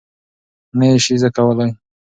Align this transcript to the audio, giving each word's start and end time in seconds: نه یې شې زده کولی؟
نه 0.77 0.85
یې 0.89 0.97
شې 1.03 1.15
زده 1.21 1.29
کولی؟ 1.35 1.69